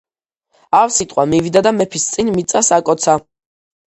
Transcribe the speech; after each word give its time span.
ავსიტყვა 0.77 1.25
მივიდა 1.33 1.61
და 1.67 1.73
მეფის 1.81 2.07
წინ 2.15 2.31
მიწას 2.39 2.71
აკოც. 2.79 3.07